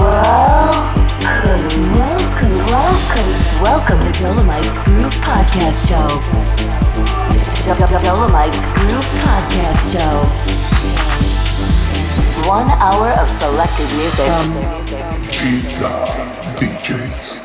[2.72, 6.08] welcome, welcome to Dolomites Groove Podcast Show.
[8.00, 8.58] Dolomites
[9.26, 10.14] Podcast Show.
[12.48, 14.32] One hour of selected music.
[15.30, 15.92] gizA
[16.56, 17.43] DJs.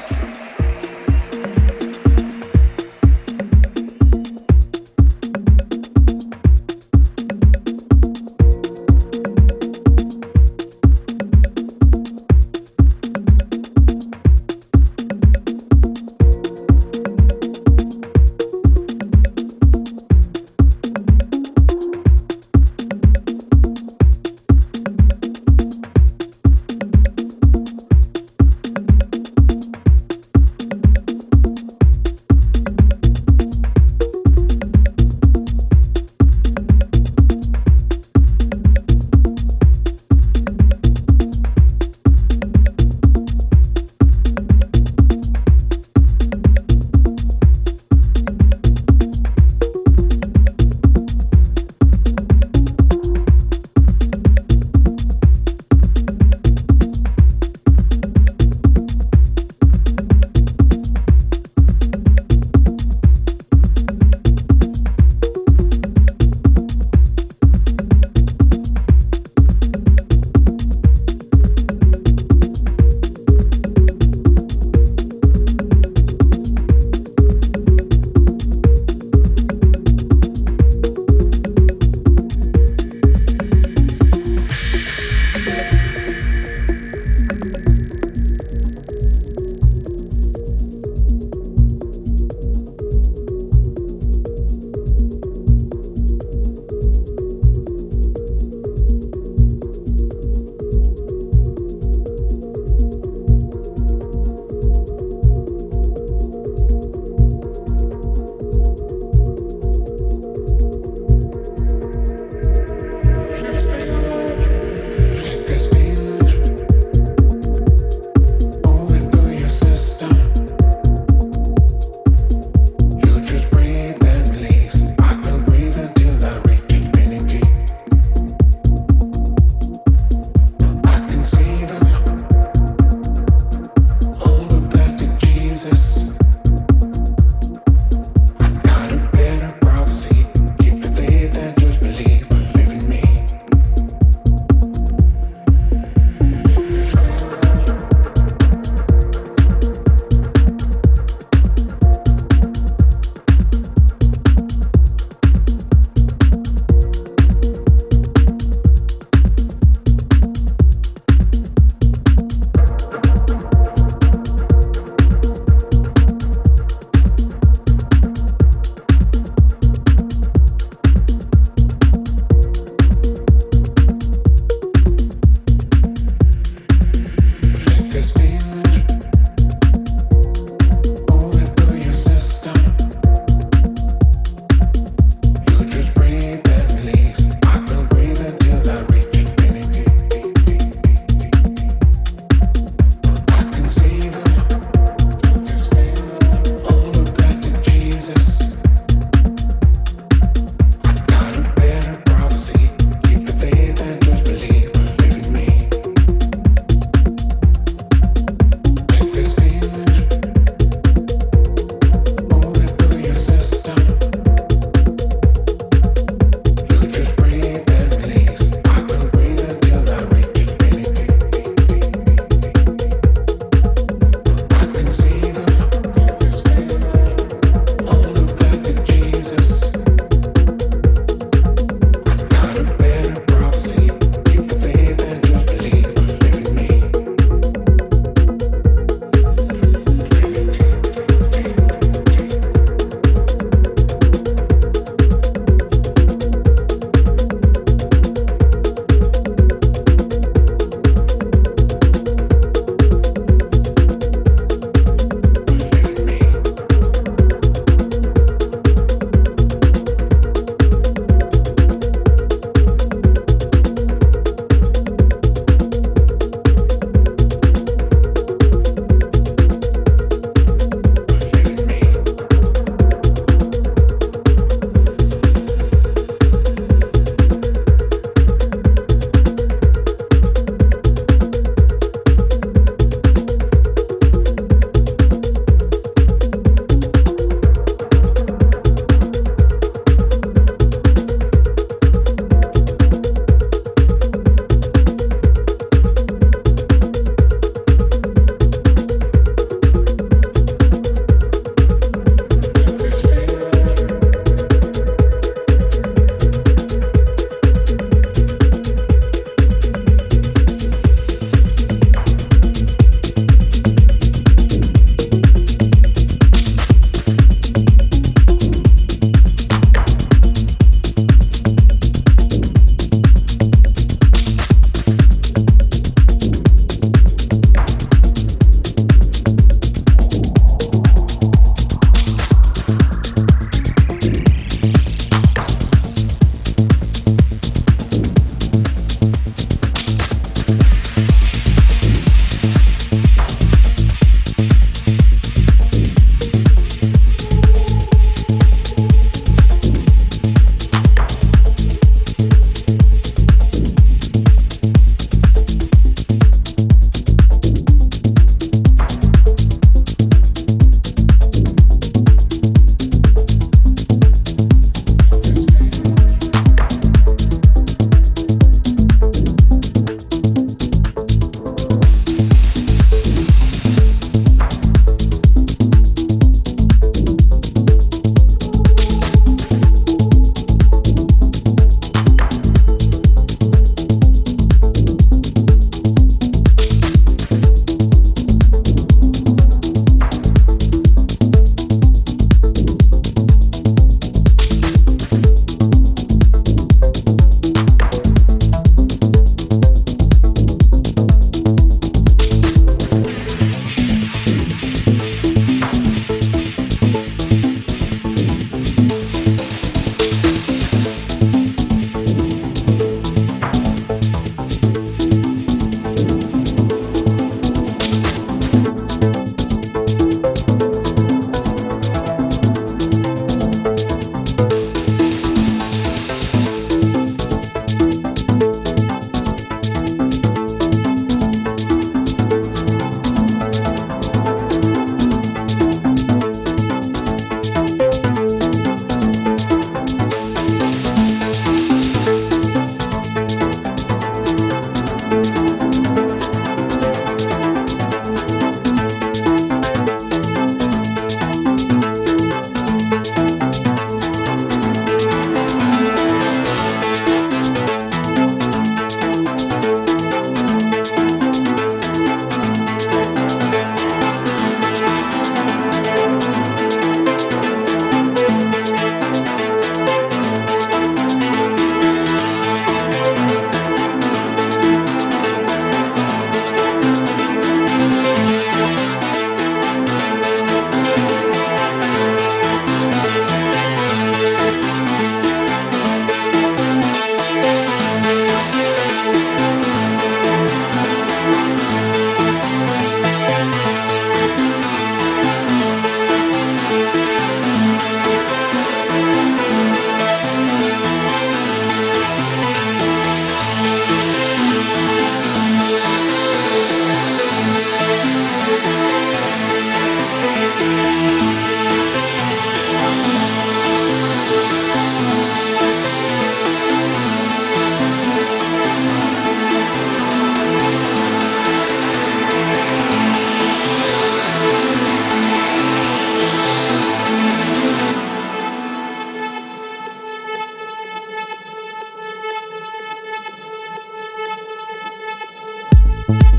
[536.08, 536.37] you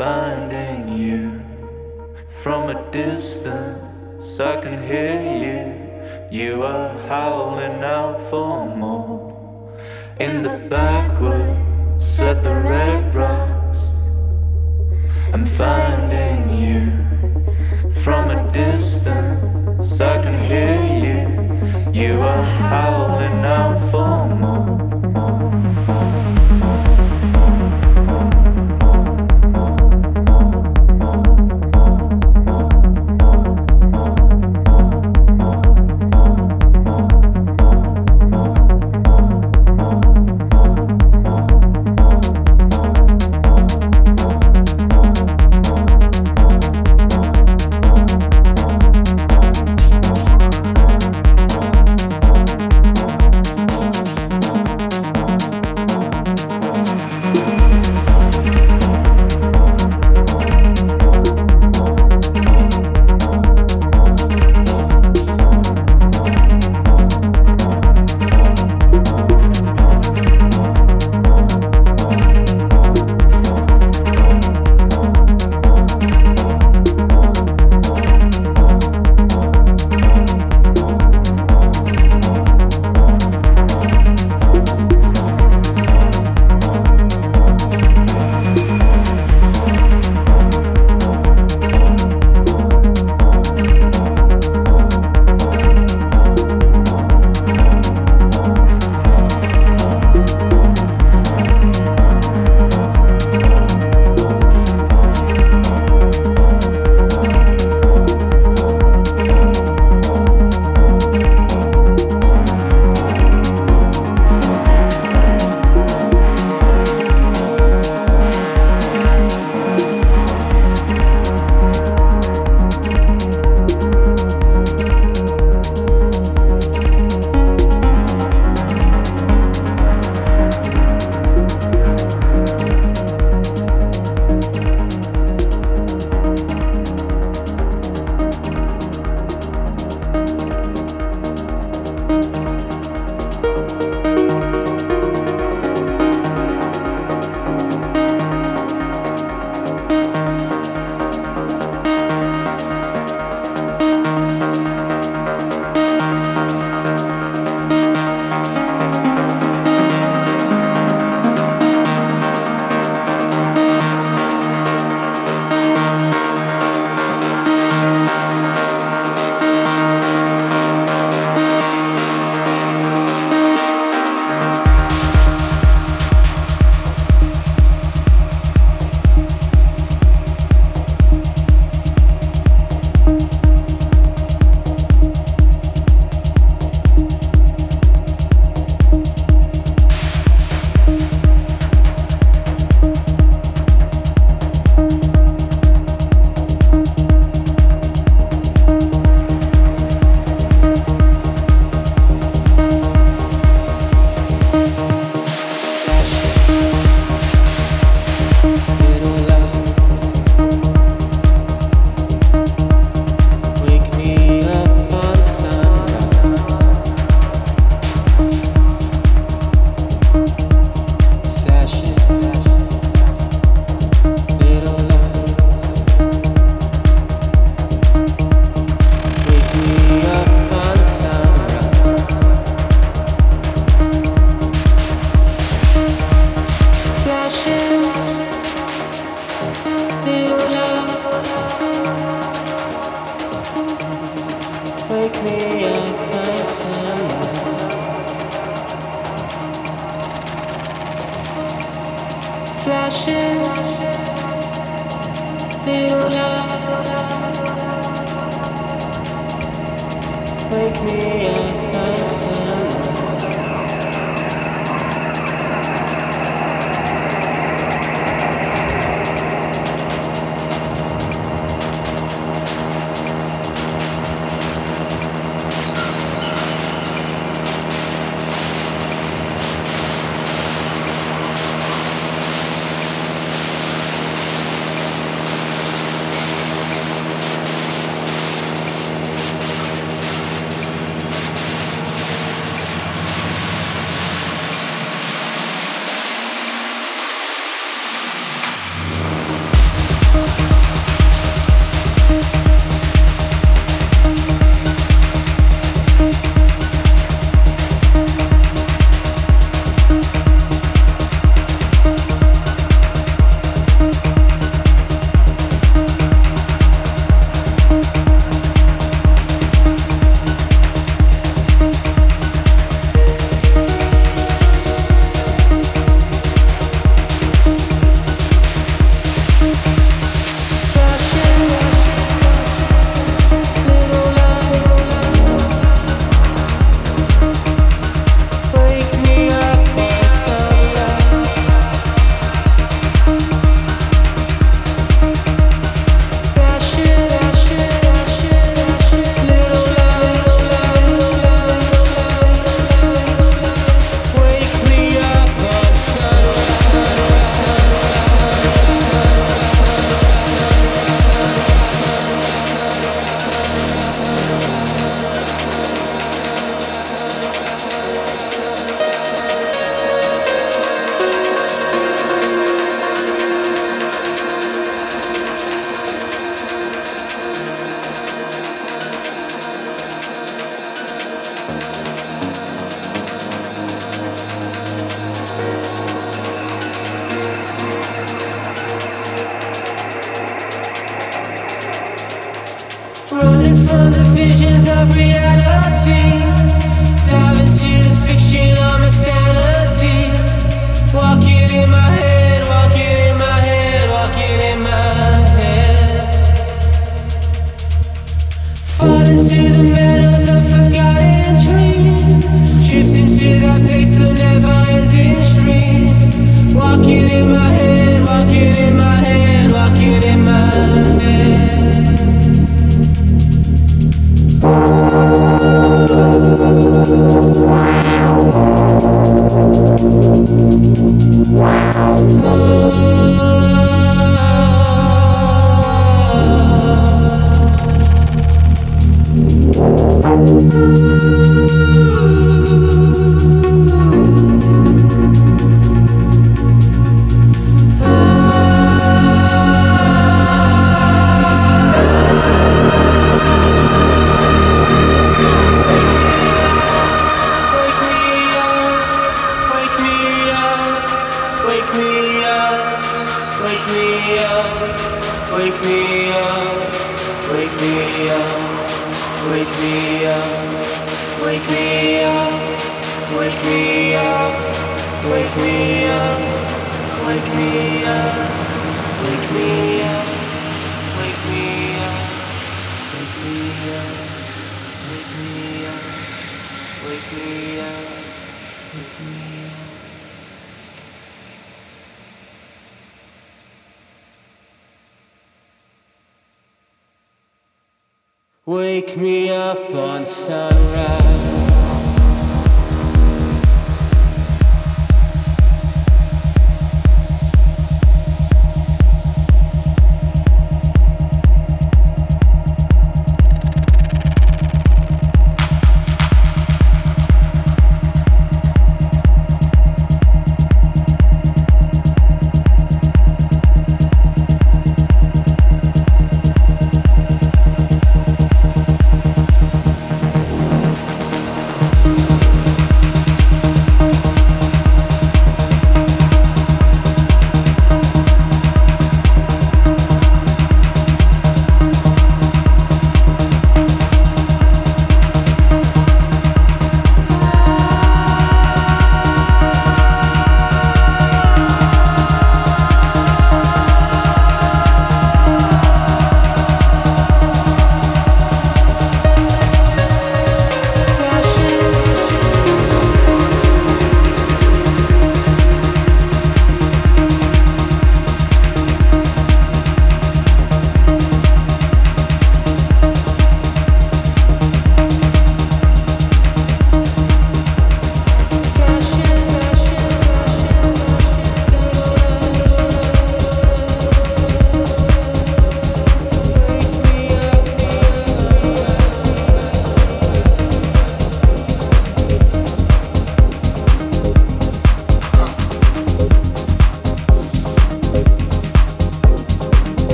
[0.00, 1.42] finding you
[2.42, 4.40] from a distance.
[4.40, 5.60] I can hear you.
[6.30, 9.78] You are howling out for more.
[10.18, 13.82] In the backwoods at the red rocks.
[15.34, 16.82] I'm finding you
[18.00, 20.00] from a distance.
[20.00, 21.20] I can hear you.
[21.92, 22.99] You are howling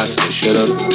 [0.00, 0.89] I said, shut up.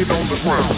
[0.00, 0.70] laid on the ground.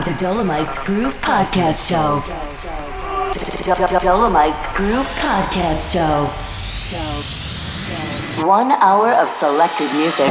[0.00, 2.22] Welcome, to Dolomites Groove Podcast Show.
[4.00, 6.30] Dolomites Groove Podcast Show.
[8.46, 10.26] One hour of selected music.